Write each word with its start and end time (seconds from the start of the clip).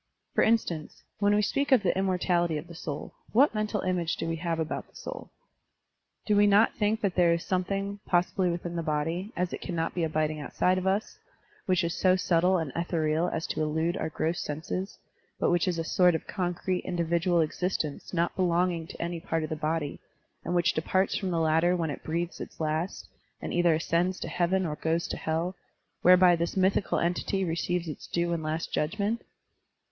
*' 0.19 0.33
For 0.33 0.43
instance, 0.43 1.03
when 1.19 1.35
we 1.35 1.43
speak 1.43 1.71
of 1.71 1.83
the 1.83 1.95
immortality 1.95 2.57
of 2.57 2.65
the 2.65 2.73
soul, 2.73 3.13
what 3.33 3.53
mental 3.53 3.81
image 3.81 4.15
do 4.15 4.27
we 4.27 4.37
have 4.37 4.57
about 4.57 4.89
the 4.89 4.95
soul? 4.95 5.29
Do 6.25 6.35
we 6.35 6.47
not 6.47 6.73
think 6.73 7.01
that 7.01 7.13
there 7.13 7.33
is 7.33 7.45
some 7.45 7.63
thing, 7.63 7.99
possibly 8.07 8.49
within 8.49 8.75
the 8.75 8.81
body, 8.81 9.31
as 9.37 9.53
it 9.53 9.61
cannot 9.61 9.93
be 9.93 10.03
abiding 10.03 10.39
outside 10.39 10.79
of 10.79 10.87
us, 10.87 11.19
which 11.67 11.83
is 11.83 11.93
so 11.93 12.15
subtle 12.15 12.57
and 12.57 12.71
ethereal 12.75 13.29
as 13.29 13.45
to 13.45 13.61
elude 13.61 13.95
our 13.95 14.09
gross 14.09 14.39
senses, 14.41 14.97
but 15.39 15.51
which 15.51 15.67
is 15.67 15.77
a 15.77 15.83
sort 15.83 16.15
of 16.15 16.25
concrete 16.25 16.83
individual 16.83 17.39
existence 17.41 18.11
not 18.11 18.35
belonging 18.35 18.87
to 18.87 18.99
any 18.99 19.19
part 19.19 19.43
of 19.43 19.51
the 19.51 19.55
body, 19.55 19.99
and 20.43 20.55
which 20.55 20.73
departs 20.73 21.15
from 21.15 21.29
the 21.29 21.39
latter 21.39 21.75
when 21.75 21.91
it 21.91 22.03
breathes 22.03 22.39
its 22.41 22.59
last 22.59 23.07
and 23.39 23.53
either 23.53 23.75
ascends 23.75 24.19
to 24.19 24.27
Heaven 24.27 24.65
or 24.65 24.77
goes 24.77 25.05
into 25.05 25.17
Hell, 25.17 25.55
whereby 26.01 26.35
this 26.35 26.57
mythical 26.57 26.97
entity 26.97 27.45
receives 27.45 27.87
its 27.87 28.07
due 28.07 28.33
and 28.33 28.41
last 28.41 28.73
judgment? 28.73 29.21